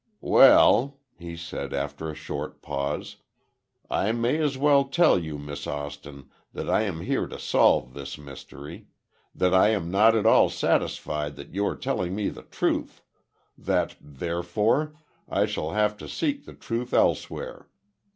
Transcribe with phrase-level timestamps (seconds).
[0.23, 3.17] "Well," he said, after a short pause,
[3.87, 8.17] "I may as well tell you, Miss Austin, that I am here to solve this
[8.17, 8.87] mystery.
[9.35, 13.03] That I am not at all satisfied that you are telling me the truth;
[13.55, 14.95] that, therefore,
[15.29, 17.67] I shall have to seek the truth elsewhere.